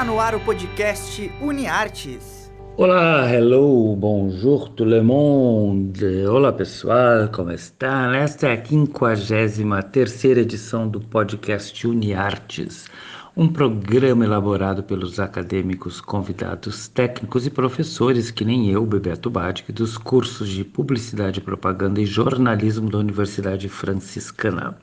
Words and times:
Está 0.00 0.10
no 0.10 0.18
ar 0.18 0.34
o 0.34 0.40
podcast 0.40 1.30
UniArtes. 1.42 2.50
Olá, 2.78 3.30
hello, 3.30 3.94
bonjour 3.94 4.70
tout 4.70 4.88
le 4.88 5.02
monde. 5.02 6.24
Olá 6.26 6.54
pessoal, 6.54 7.28
como 7.28 7.52
estão? 7.52 8.14
Esta 8.14 8.48
é 8.48 8.52
a 8.54 8.64
53 8.64 9.84
terceira 9.92 10.40
edição 10.40 10.88
do 10.88 11.02
podcast 11.02 11.86
UniArtes, 11.86 12.88
um 13.36 13.46
programa 13.46 14.24
elaborado 14.24 14.82
pelos 14.82 15.20
acadêmicos, 15.20 16.00
convidados 16.00 16.88
técnicos 16.88 17.46
e 17.46 17.50
professores 17.50 18.30
que 18.30 18.42
nem 18.42 18.70
eu, 18.70 18.86
Bebeto 18.86 19.28
Badic, 19.28 19.70
dos 19.70 19.98
cursos 19.98 20.48
de 20.48 20.64
Publicidade, 20.64 21.42
Propaganda 21.42 22.00
e 22.00 22.06
Jornalismo 22.06 22.88
da 22.88 22.96
Universidade 22.96 23.68
Franciscana. 23.68 24.78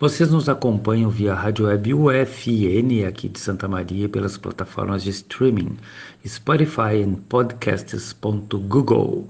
Vocês 0.00 0.30
nos 0.30 0.48
acompanham 0.48 1.10
via 1.10 1.34
rádio 1.34 1.66
web 1.66 1.92
UFN 1.92 3.04
aqui 3.04 3.28
de 3.28 3.40
Santa 3.40 3.66
Maria 3.66 4.08
pelas 4.08 4.38
plataformas 4.38 5.02
de 5.02 5.10
streaming 5.10 5.76
Spotify 6.24 7.02
e 7.02 7.16
podcasts.google. 7.28 9.28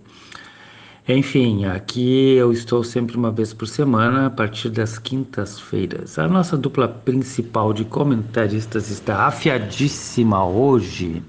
Enfim, 1.09 1.65
aqui 1.65 2.35
eu 2.35 2.53
estou 2.53 2.85
sempre 2.85 3.17
uma 3.17 3.31
vez 3.31 3.55
por 3.55 3.67
semana 3.67 4.27
a 4.27 4.31
partir 4.31 4.69
das 4.69 4.99
quintas-feiras. 4.99 6.19
A 6.19 6.29
nossa 6.29 6.55
dupla 6.55 6.87
principal 6.87 7.73
de 7.73 7.87
comentaristas 7.87 8.91
está 8.91 9.27
afiadíssima 9.27 10.47
hoje. 10.47 11.23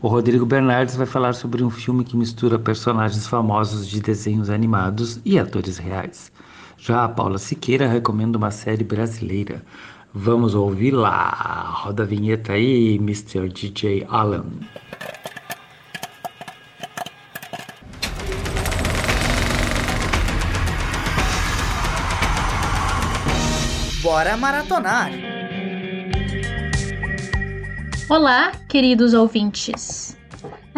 O 0.00 0.06
Rodrigo 0.06 0.46
Bernardes 0.46 0.94
vai 0.94 1.06
falar 1.06 1.32
sobre 1.32 1.64
um 1.64 1.70
filme 1.70 2.04
que 2.04 2.16
mistura 2.16 2.60
personagens 2.60 3.26
famosos 3.26 3.88
de 3.88 4.00
desenhos 4.00 4.48
animados 4.48 5.18
e 5.24 5.36
atores 5.36 5.78
reais. 5.78 6.30
Já 6.78 7.04
a 7.04 7.08
Paula 7.08 7.38
Siqueira 7.38 7.88
recomenda 7.88 8.38
uma 8.38 8.52
série 8.52 8.84
brasileira. 8.84 9.62
Vamos 10.14 10.54
ouvir 10.54 10.92
lá. 10.92 11.74
Roda 11.82 12.04
a 12.04 12.06
vinheta 12.06 12.52
aí, 12.52 12.94
Mr. 12.94 13.48
DJ 13.48 14.06
Alan. 14.08 14.46
Bora 24.00 24.36
maratonar! 24.36 25.10
Olá, 28.08 28.52
queridos 28.68 29.12
ouvintes. 29.12 30.17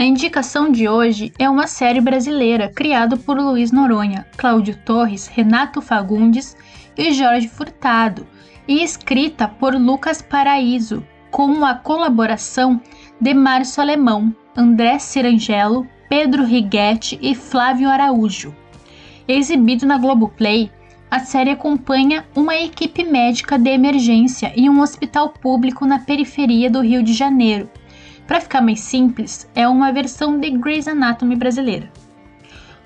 A 0.01 0.03
indicação 0.03 0.73
de 0.73 0.89
hoje 0.89 1.31
é 1.39 1.47
uma 1.47 1.67
série 1.67 2.01
brasileira 2.01 2.71
criada 2.75 3.19
por 3.19 3.37
Luiz 3.39 3.71
Noronha, 3.71 4.27
Cláudio 4.35 4.75
Torres, 4.79 5.27
Renato 5.27 5.83
Fagundes 5.83 6.57
e 6.97 7.13
Jorge 7.13 7.49
Furtado 7.49 8.27
e 8.67 8.83
escrita 8.83 9.47
por 9.47 9.75
Lucas 9.75 10.23
Paraíso, 10.23 11.07
com 11.31 11.67
a 11.67 11.75
colaboração 11.75 12.81
de 13.21 13.35
Márcio 13.35 13.83
Alemão, 13.83 14.35
André 14.57 14.99
Cirangelo, 14.99 15.87
Pedro 16.09 16.47
Righetti 16.47 17.19
e 17.21 17.35
Flávio 17.35 17.91
Araújo. 17.91 18.57
Exibido 19.29 19.85
na 19.85 19.99
Globoplay, 19.99 20.71
a 21.11 21.19
série 21.19 21.51
acompanha 21.51 22.25
uma 22.35 22.57
equipe 22.57 23.05
médica 23.05 23.59
de 23.59 23.69
emergência 23.69 24.51
em 24.57 24.71
um 24.71 24.81
hospital 24.81 25.29
público 25.29 25.85
na 25.85 25.99
periferia 25.99 26.71
do 26.71 26.81
Rio 26.81 27.03
de 27.03 27.13
Janeiro, 27.13 27.69
para 28.31 28.41
ficar 28.41 28.61
mais 28.61 28.79
simples, 28.79 29.51
é 29.57 29.67
uma 29.67 29.91
versão 29.91 30.39
de 30.39 30.51
Grey's 30.51 30.87
Anatomy 30.87 31.35
brasileira. 31.35 31.91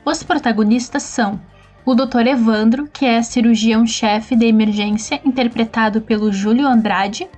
Os 0.02 0.22
protagonistas 0.22 1.02
são 1.02 1.38
o 1.84 1.94
Dr. 1.94 2.28
Evandro, 2.28 2.88
que 2.90 3.04
é 3.04 3.20
cirurgião-chefe 3.22 4.34
de 4.36 4.46
emergência, 4.46 5.20
interpretado 5.22 6.00
pelo 6.00 6.32
Júlio 6.32 6.66
Andrade, 6.66 7.28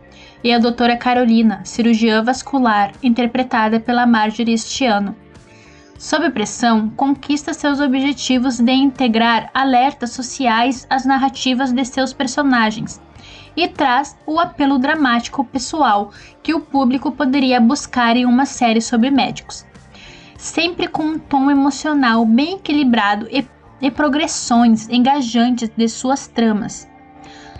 e 0.45 0.53
a 0.53 0.59
doutora 0.61 0.97
Carolina, 0.97 1.63
cirurgiã 1.65 2.23
vascular, 2.23 2.93
interpretada 3.03 3.81
pela 3.81 4.07
Marjorie 4.07 4.57
Stiano. 4.57 5.17
Sob 5.99 6.31
pressão, 6.31 6.89
conquista 6.91 7.53
seus 7.53 7.81
objetivos 7.81 8.61
de 8.61 8.71
integrar 8.71 9.51
alertas 9.53 10.11
sociais 10.11 10.87
às 10.89 11.05
narrativas 11.05 11.73
de 11.73 11.85
seus 11.85 12.13
personagens, 12.13 13.01
e 13.57 13.67
traz 13.67 14.17
o 14.27 14.39
apelo 14.39 14.79
dramático 14.79 15.45
pessoal 15.45 16.13
que 16.43 16.55
o 16.55 16.61
público 16.61 17.11
poderia 17.11 17.61
buscar 17.61 18.17
em 18.17 18.27
uma 18.27 18.45
série 18.45 18.81
sobre 18.81 19.11
médicos. 19.11 19.65
Sempre 20.37 20.87
com 20.87 21.03
um 21.03 21.19
tom 21.19 21.51
emocional 21.51 22.25
bem 22.27 22.57
equilibrado 22.57 23.27
e, 23.31 23.47
e 23.81 23.91
progressões 23.91 24.89
engajantes 24.89 25.71
de 25.75 25.89
suas 25.89 26.27
tramas. 26.27 26.87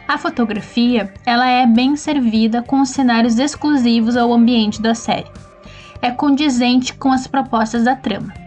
A 0.07 0.19
fotografia, 0.19 1.13
ela 1.25 1.49
é 1.49 1.67
bem 1.67 1.97
servida 1.97 2.63
com 2.63 2.85
cenários 2.85 3.39
exclusivos 3.39 4.17
ao 4.17 4.33
ambiente 4.33 4.81
da 4.81 4.95
série. 4.95 5.31
É 6.01 6.11
condizente 6.11 6.95
com 6.95 7.11
as 7.11 7.27
propostas 7.27 7.85
da 7.85 7.97
trama 7.97 8.46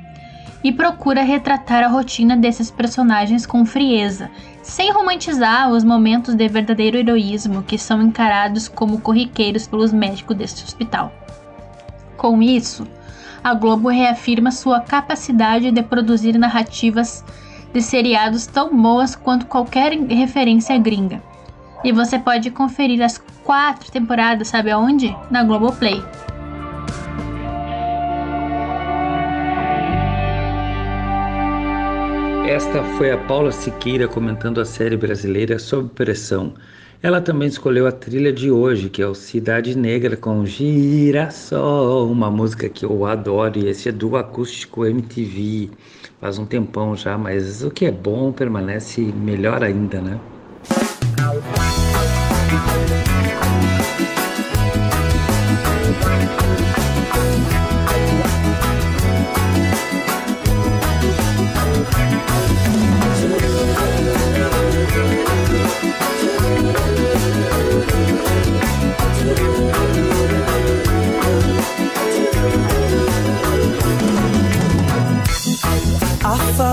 e 0.63 0.71
procura 0.71 1.23
retratar 1.23 1.83
a 1.83 1.87
rotina 1.87 2.35
desses 2.35 2.69
personagens 2.69 3.45
com 3.45 3.65
frieza, 3.65 4.29
sem 4.61 4.91
romantizar 4.91 5.69
os 5.69 5.83
momentos 5.83 6.35
de 6.35 6.47
verdadeiro 6.47 6.97
heroísmo 6.97 7.63
que 7.63 7.77
são 7.77 8.01
encarados 8.01 8.67
como 8.67 8.99
corriqueiros 8.99 9.67
pelos 9.67 9.93
médicos 9.93 10.35
deste 10.35 10.63
hospital. 10.63 11.11
Com 12.17 12.41
isso, 12.41 12.85
a 13.43 13.53
Globo 13.53 13.87
reafirma 13.87 14.51
sua 14.51 14.81
capacidade 14.81 15.71
de 15.71 15.81
produzir 15.81 16.37
narrativas 16.37 17.23
de 17.73 17.81
seriados 17.81 18.45
tão 18.45 18.75
boas 18.75 19.15
quanto 19.15 19.45
qualquer 19.45 19.93
referência 19.93 20.77
gringa. 20.77 21.21
E 21.83 21.93
você 21.93 22.19
pode 22.19 22.51
conferir 22.51 23.01
as 23.01 23.17
quatro 23.43 23.89
temporadas, 23.89 24.49
sabe 24.49 24.69
aonde? 24.71 25.15
Na 25.31 25.43
Globoplay. 25.43 26.03
Esta 32.49 32.83
foi 32.97 33.11
a 33.11 33.17
Paula 33.17 33.51
Siqueira 33.51 34.07
comentando 34.07 34.59
a 34.59 34.65
série 34.65 34.97
brasileira 34.97 35.59
Sob 35.59 35.87
Pressão. 35.89 36.55
Ela 36.99 37.21
também 37.21 37.47
escolheu 37.47 37.85
a 37.85 37.91
trilha 37.91 38.33
de 38.33 38.49
hoje, 38.49 38.89
que 38.89 39.03
é 39.03 39.05
o 39.05 39.13
Cidade 39.13 39.77
Negra 39.77 40.17
com 40.17 40.43
Girassol, 40.43 42.11
uma 42.11 42.31
música 42.31 42.67
que 42.67 42.83
eu 42.83 43.05
adoro, 43.05 43.59
e 43.59 43.67
esse 43.67 43.89
é 43.89 43.91
do 43.91 44.17
acústico 44.17 44.83
MTV. 44.83 45.69
Faz 46.19 46.39
um 46.39 46.45
tempão 46.47 46.95
já, 46.95 47.19
mas 47.19 47.63
o 47.63 47.69
que 47.69 47.85
é 47.85 47.91
bom 47.91 48.31
permanece 48.31 48.99
melhor 48.99 49.63
ainda, 49.63 50.01
né? 50.01 50.19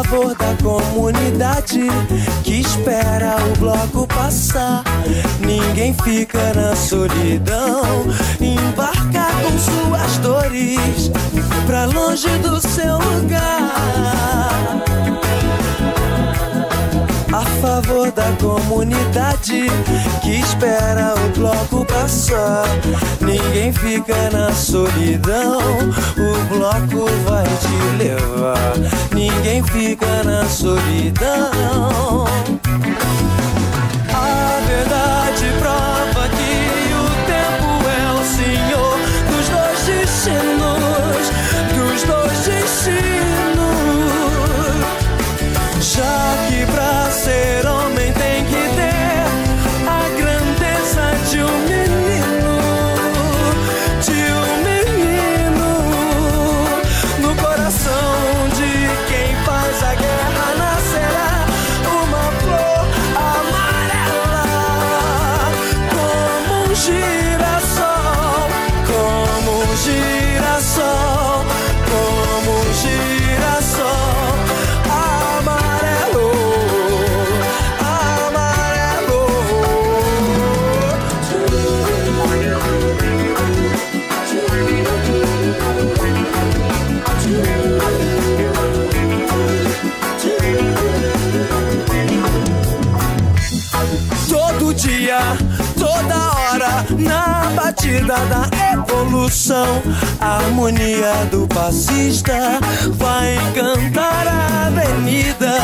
Favor 0.06 0.34
da 0.36 0.56
comunidade 0.62 1.88
que 2.44 2.60
espera 2.60 3.36
o 3.44 3.58
bloco 3.58 4.06
passar. 4.06 4.84
Ninguém 5.40 5.92
fica 5.94 6.54
na 6.54 6.76
solidão, 6.76 8.06
embarca 8.40 9.26
com 9.42 9.58
suas 9.58 10.16
dores 10.18 11.10
pra 11.66 11.86
longe 11.86 12.28
do 12.38 12.60
seu 12.60 12.98
lugar 12.98 14.06
a 17.32 17.44
favor 17.60 18.10
da 18.12 18.32
comunidade 18.40 19.66
que 20.22 20.40
espera 20.40 21.14
o 21.14 21.38
bloco 21.38 21.84
passar. 21.84 22.64
Ninguém 23.20 23.72
fica 23.72 24.30
na 24.30 24.52
solidão, 24.52 25.58
o 26.16 26.54
bloco 26.54 27.10
vai 27.24 27.44
te 27.44 28.04
levar. 28.04 28.25
Evolução, 99.26 99.82
a 100.20 100.36
harmonia 100.38 101.26
do 101.30 101.46
passista 101.48 102.60
vai 102.92 103.36
cantar 103.54 104.26
a 104.28 104.66
avenida 104.68 105.58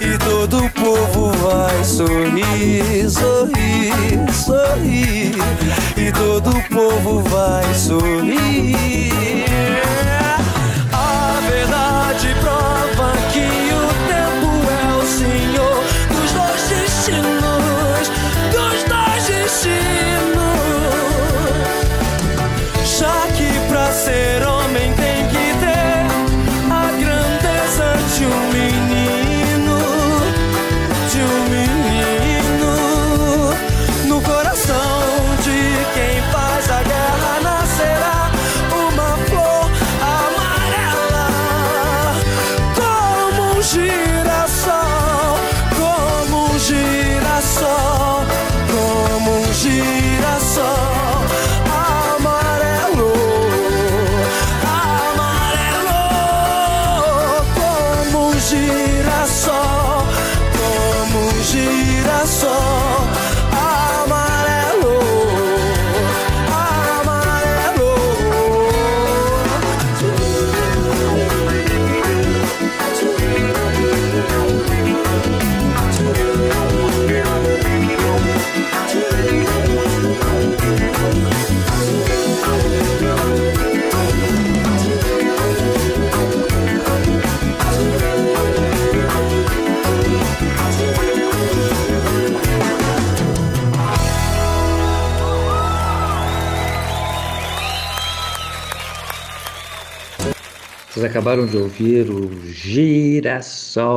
e 0.00 0.18
todo 0.18 0.64
o 0.64 0.70
povo 0.70 1.30
vai 1.32 1.84
sorrir, 1.84 3.08
sorrir, 3.08 4.32
sorrir. 4.32 5.34
E 5.96 6.12
todo 6.12 6.50
o 6.50 6.62
povo 6.68 7.22
vai 7.22 7.74
sorrir. 7.74 9.23
Girassol, 58.44 60.06
como 60.52 61.28
um 61.28 61.42
girassol. 61.42 63.03
Acabaram 101.04 101.46
de 101.46 101.56
ouvir 101.56 102.10
o 102.10 102.30
Girassol. 102.46 103.94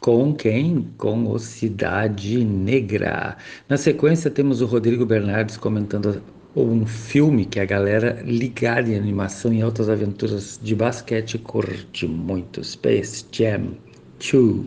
Com 0.00 0.32
quem? 0.32 0.88
Com 0.96 1.28
o 1.28 1.38
Cidade 1.38 2.44
Negra. 2.44 3.36
Na 3.68 3.76
sequência, 3.76 4.30
temos 4.30 4.60
o 4.60 4.66
Rodrigo 4.66 5.04
Bernardes 5.04 5.56
comentando 5.56 6.22
um 6.54 6.86
filme 6.86 7.44
que 7.44 7.58
a 7.58 7.64
galera 7.64 8.22
ligada 8.24 8.90
em 8.90 8.96
animação 8.96 9.52
e 9.52 9.60
altas 9.60 9.88
aventuras 9.88 10.60
de 10.62 10.74
basquete 10.74 11.38
curte 11.38 12.06
muito: 12.06 12.62
Space 12.62 13.24
Jam 13.32 13.76
2. 14.18 14.66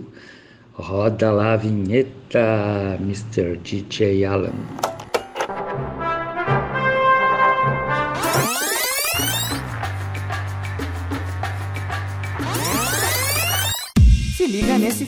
Roda 0.74 1.32
lá 1.32 1.54
a 1.54 1.58
vinheta, 1.58 2.98
Mr. 3.00 3.56
DJ 3.64 4.26
Allen. 4.26 4.52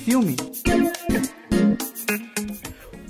Filme. 0.08 0.38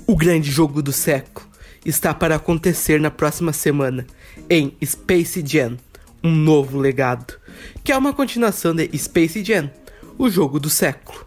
O 0.04 0.16
grande 0.16 0.50
jogo 0.50 0.82
do 0.82 0.92
século 0.92 1.46
está 1.86 2.12
para 2.12 2.34
acontecer 2.34 3.00
na 3.00 3.08
próxima 3.08 3.52
semana 3.52 4.04
em 4.50 4.76
Space 4.84 5.40
Jam, 5.46 5.76
um 6.24 6.34
novo 6.34 6.76
legado, 6.76 7.38
que 7.84 7.92
é 7.92 7.96
uma 7.96 8.12
continuação 8.12 8.74
de 8.74 8.90
Space 8.98 9.44
Jam, 9.44 9.70
o 10.18 10.28
jogo 10.28 10.58
do 10.58 10.68
século. 10.68 11.24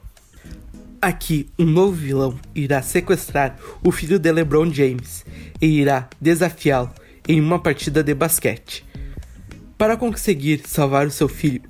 Aqui, 1.02 1.50
um 1.58 1.64
novo 1.64 1.94
vilão 1.94 2.38
irá 2.54 2.82
sequestrar 2.82 3.58
o 3.82 3.94
filho 3.94 4.20
de 4.20 4.30
LeBron 4.30 4.74
James 4.74 5.24
e 5.62 5.68
irá 5.80 6.10
desafiá-lo 6.20 6.94
em 7.26 7.40
uma 7.40 7.60
partida 7.60 8.04
de 8.04 8.14
basquete. 8.14 8.86
Para 9.78 9.96
conseguir 9.96 10.64
salvar 10.68 11.08
o 11.08 11.12
seu 11.12 11.30
filho, 11.30 11.62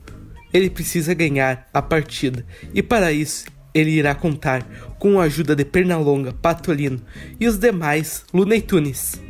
ele 0.52 0.72
precisa 0.72 1.14
ganhar 1.14 1.70
a 1.72 1.84
partida 1.84 2.44
e 2.74 2.82
para 2.82 3.14
isso 3.14 3.46
ele 3.74 3.92
irá 3.92 4.14
contar 4.14 4.66
com 5.00 5.20
a 5.20 5.24
ajuda 5.24 5.56
de 5.56 5.66
Pernalonga, 5.66 6.34
Patolino 6.34 7.02
e 7.40 7.48
os 7.48 7.58
demais 7.58 8.24
Looney 8.34 8.62
Tunes. 8.62 9.22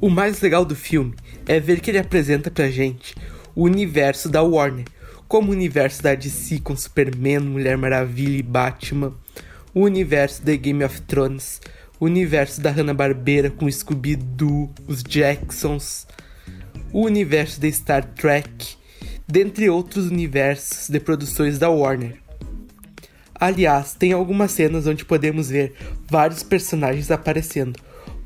O 0.00 0.08
mais 0.08 0.40
legal 0.40 0.64
do 0.64 0.76
filme 0.76 1.14
é 1.46 1.58
ver 1.58 1.80
que 1.80 1.90
ele 1.90 1.98
apresenta 1.98 2.50
pra 2.50 2.70
gente 2.70 3.14
o 3.54 3.64
universo 3.64 4.28
da 4.28 4.42
Warner, 4.42 4.84
como 5.26 5.48
o 5.48 5.54
universo 5.54 6.02
da 6.02 6.14
DC 6.14 6.60
com 6.60 6.76
Superman, 6.76 7.40
Mulher 7.40 7.76
Maravilha 7.76 8.38
e 8.38 8.42
Batman, 8.42 9.12
o 9.74 9.80
universo 9.80 10.42
de 10.42 10.56
Game 10.56 10.84
of 10.84 11.00
Thrones, 11.02 11.60
o 12.00 12.04
universo 12.04 12.60
da 12.60 12.70
Hanna-Barbera 12.70 13.50
com 13.50 13.70
Scooby-Doo, 13.70 14.72
os 14.86 15.02
Jacksons, 15.02 16.06
o 16.92 17.04
universo 17.04 17.60
de 17.60 17.70
Star 17.72 18.04
Trek, 18.14 18.76
dentre 19.26 19.68
outros 19.68 20.06
universos 20.06 20.88
de 20.88 21.00
produções 21.00 21.58
da 21.58 21.68
Warner. 21.68 22.27
Aliás, 23.40 23.94
tem 23.94 24.12
algumas 24.12 24.50
cenas 24.50 24.86
onde 24.86 25.04
podemos 25.04 25.48
ver 25.48 25.74
vários 26.08 26.42
personagens 26.42 27.10
aparecendo 27.10 27.78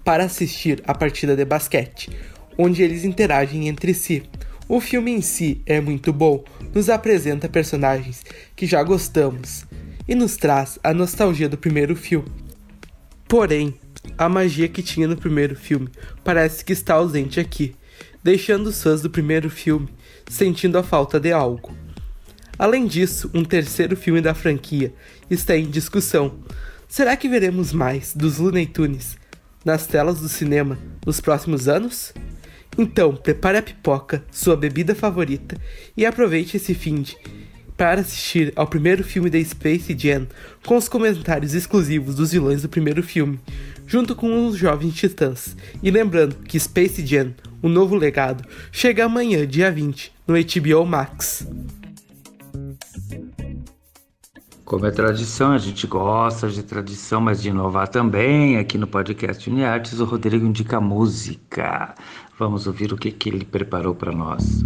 para 0.02 0.24
assistir 0.24 0.82
a 0.86 0.94
partida 0.94 1.36
de 1.36 1.44
basquete, 1.44 2.10
onde 2.56 2.82
eles 2.82 3.04
interagem 3.04 3.68
entre 3.68 3.92
si. 3.92 4.22
O 4.68 4.80
filme 4.80 5.10
em 5.10 5.20
si 5.20 5.60
é 5.66 5.80
muito 5.80 6.12
bom, 6.12 6.42
nos 6.74 6.88
apresenta 6.88 7.48
personagens 7.48 8.24
que 8.56 8.66
já 8.66 8.82
gostamos 8.82 9.66
e 10.08 10.14
nos 10.14 10.36
traz 10.36 10.78
a 10.82 10.94
nostalgia 10.94 11.48
do 11.48 11.58
primeiro 11.58 11.94
filme. 11.94 12.28
Porém, 13.28 13.74
a 14.16 14.28
magia 14.28 14.68
que 14.68 14.82
tinha 14.82 15.06
no 15.06 15.16
primeiro 15.16 15.54
filme 15.54 15.88
parece 16.24 16.64
que 16.64 16.72
está 16.72 16.94
ausente 16.94 17.38
aqui, 17.38 17.74
deixando 18.24 18.68
os 18.68 18.82
fãs 18.82 19.02
do 19.02 19.10
primeiro 19.10 19.50
filme 19.50 19.88
sentindo 20.28 20.78
a 20.78 20.82
falta 20.82 21.20
de 21.20 21.32
algo. 21.32 21.81
Além 22.58 22.86
disso, 22.86 23.30
um 23.34 23.44
terceiro 23.44 23.96
filme 23.96 24.20
da 24.20 24.34
franquia 24.34 24.92
está 25.30 25.56
em 25.56 25.68
discussão. 25.68 26.38
Será 26.88 27.16
que 27.16 27.28
veremos 27.28 27.72
mais 27.72 28.14
dos 28.14 28.38
Looney 28.38 28.66
Tunes 28.66 29.16
nas 29.64 29.86
telas 29.86 30.20
do 30.20 30.28
cinema 30.28 30.78
nos 31.06 31.20
próximos 31.20 31.68
anos? 31.68 32.12
Então, 32.76 33.14
prepare 33.14 33.58
a 33.58 33.62
pipoca, 33.62 34.24
sua 34.30 34.56
bebida 34.56 34.94
favorita 34.94 35.56
e 35.96 36.06
aproveite 36.06 36.56
esse 36.56 36.74
fim 36.74 37.02
de 37.02 37.16
para 37.76 38.00
assistir 38.00 38.52
ao 38.54 38.66
primeiro 38.66 39.02
filme 39.02 39.28
da 39.28 39.42
Space 39.42 39.96
Jam 39.98 40.28
com 40.64 40.76
os 40.76 40.88
comentários 40.88 41.54
exclusivos 41.54 42.14
dos 42.14 42.30
vilões 42.30 42.62
do 42.62 42.68
primeiro 42.68 43.02
filme, 43.02 43.40
junto 43.86 44.14
com 44.14 44.46
os 44.46 44.56
jovens 44.56 44.94
titãs. 44.94 45.56
E 45.82 45.90
lembrando 45.90 46.36
que 46.36 46.60
Space 46.60 47.04
Jam, 47.04 47.34
o 47.60 47.68
novo 47.68 47.96
legado, 47.96 48.44
chega 48.70 49.04
amanhã, 49.04 49.46
dia 49.46 49.70
20, 49.70 50.12
no 50.28 50.34
HBO 50.34 50.86
Max. 50.86 51.46
Como 54.72 54.86
é 54.86 54.90
tradição, 54.90 55.52
a 55.52 55.58
gente 55.58 55.86
gosta 55.86 56.48
de 56.48 56.62
tradição, 56.62 57.20
mas 57.20 57.42
de 57.42 57.50
inovar 57.50 57.88
também. 57.88 58.56
Aqui 58.56 58.78
no 58.78 58.86
podcast 58.86 59.50
Uniartes, 59.50 60.00
o 60.00 60.06
Rodrigo 60.06 60.46
indica 60.46 60.80
música. 60.80 61.94
Vamos 62.38 62.66
ouvir 62.66 62.90
o 62.90 62.96
que, 62.96 63.10
que 63.10 63.28
ele 63.28 63.44
preparou 63.44 63.94
para 63.94 64.10
nós. 64.12 64.64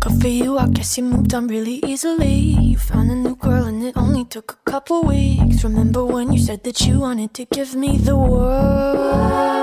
Good 0.00 0.20
for 0.20 0.26
you, 0.26 0.58
I 0.58 0.66
guess 0.66 0.98
you 0.98 1.04
moved 1.04 1.32
on 1.32 1.46
really 1.46 1.80
easily. 1.86 2.56
You 2.72 2.78
found 2.80 3.08
a 3.08 3.14
new 3.14 3.36
girl 3.36 3.68
and 3.68 3.84
it 3.84 3.96
only 3.96 4.24
took 4.24 4.58
a 4.66 4.68
couple 4.68 5.06
weeks. 5.06 5.62
Remember 5.62 6.02
when 6.04 6.32
you 6.32 6.40
said 6.40 6.64
that 6.64 6.84
you 6.84 6.98
wanted 6.98 7.32
to 7.34 7.46
give 7.54 7.76
me 7.76 7.98
the 7.98 8.16
world? 8.16 9.62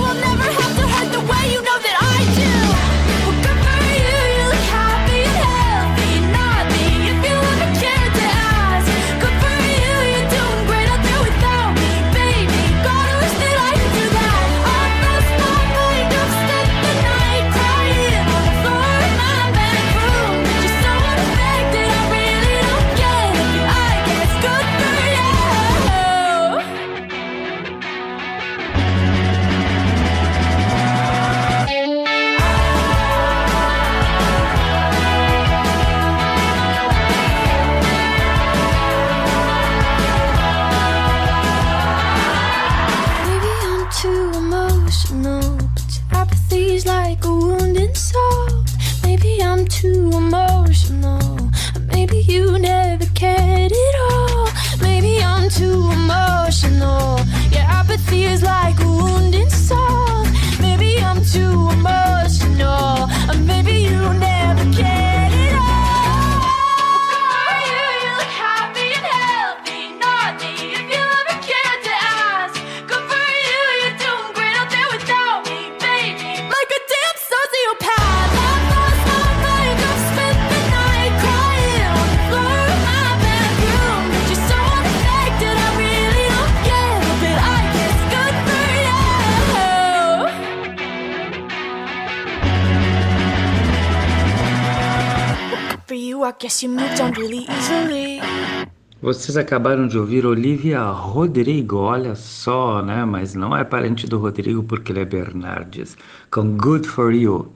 Vocês 99.01 99.35
acabaram 99.35 99.87
de 99.87 99.97
ouvir 99.97 100.25
Olivia 100.27 100.83
Rodrigo, 100.83 101.77
olha 101.77 102.13
só, 102.13 102.83
né? 102.83 103.03
Mas 103.03 103.33
não 103.33 103.57
é 103.57 103.63
parente 103.63 104.05
do 104.05 104.19
Rodrigo 104.19 104.61
porque 104.61 104.91
ele 104.91 104.99
é 104.99 105.05
Bernardes, 105.05 105.97
com 106.29 106.55
Good 106.55 106.87
For 106.87 107.11
You. 107.11 107.51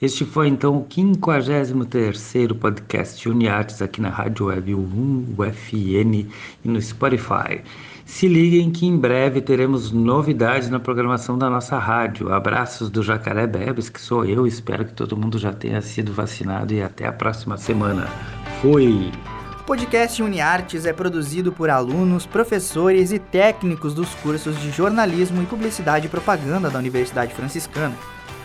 Este 0.00 0.24
foi 0.24 0.48
então 0.48 0.78
o 0.78 0.84
53º 0.84 2.54
podcast 2.58 3.28
Uniartes 3.28 3.82
aqui 3.82 4.00
na 4.00 4.08
Rádio 4.08 4.46
Web 4.46 4.74
UFN 4.74 6.26
e 6.64 6.68
no 6.68 6.80
Spotify. 6.80 7.60
Se 8.06 8.28
liguem 8.28 8.70
que 8.70 8.86
em 8.86 8.96
breve 8.96 9.40
teremos 9.40 9.90
novidades 9.90 10.70
na 10.70 10.78
programação 10.78 11.36
da 11.36 11.50
nossa 11.50 11.76
rádio. 11.76 12.32
Abraços 12.32 12.88
do 12.88 13.02
Jacaré 13.02 13.48
Bebes, 13.48 13.88
que 13.88 14.00
sou 14.00 14.24
eu. 14.24 14.46
Espero 14.46 14.84
que 14.84 14.94
todo 14.94 15.16
mundo 15.16 15.38
já 15.38 15.52
tenha 15.52 15.82
sido 15.82 16.12
vacinado 16.12 16.72
e 16.72 16.80
até 16.80 17.06
a 17.06 17.12
próxima 17.12 17.56
semana. 17.56 18.06
Fui! 18.62 19.10
O 19.60 19.64
podcast 19.64 20.22
UniArtes 20.22 20.86
é 20.86 20.92
produzido 20.92 21.50
por 21.50 21.68
alunos, 21.68 22.24
professores 22.24 23.10
e 23.10 23.18
técnicos 23.18 23.92
dos 23.92 24.14
cursos 24.14 24.56
de 24.62 24.70
jornalismo 24.70 25.42
e 25.42 25.46
publicidade 25.46 26.06
e 26.06 26.08
propaganda 26.08 26.70
da 26.70 26.78
Universidade 26.78 27.34
Franciscana. 27.34 27.94